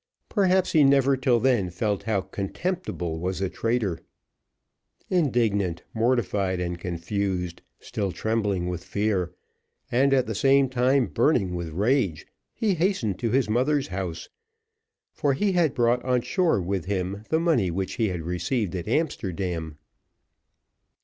Perhaps 0.29 0.71
he 0.71 0.83
never 0.83 1.15
till 1.15 1.39
then 1.39 1.69
felt 1.69 2.01
how 2.05 2.21
contemptible 2.21 3.19
was 3.19 3.39
a 3.39 3.51
traitor. 3.51 3.99
Indignant, 5.11 5.83
mortified, 5.93 6.59
and 6.59 6.79
confused, 6.79 7.61
still 7.79 8.11
trembling 8.11 8.65
with 8.67 8.83
fear, 8.83 9.31
and, 9.91 10.11
at 10.11 10.25
the 10.25 10.33
same 10.33 10.69
time, 10.69 11.05
burning 11.05 11.53
with 11.53 11.69
rage, 11.69 12.25
he 12.51 12.73
hastened 12.73 13.19
to 13.19 13.29
his 13.29 13.47
mother's 13.47 13.89
house, 13.89 14.27
for 15.13 15.35
he 15.35 15.51
had 15.51 15.75
brought 15.75 16.03
on 16.03 16.21
shore 16.23 16.59
with 16.59 16.85
him 16.85 17.23
the 17.29 17.39
money 17.39 17.69
which 17.69 17.97
he 18.01 18.07
had 18.07 18.23
received 18.23 18.75
at 18.75 18.87
Amsterdam. 18.87 19.77